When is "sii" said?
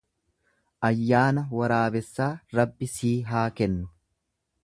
2.97-3.15